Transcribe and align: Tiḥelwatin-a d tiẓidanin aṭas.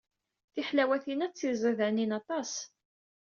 Tiḥelwatin-a 0.53 1.27
d 1.31 1.33
tiẓidanin 1.33 2.11
aṭas. 2.19 2.53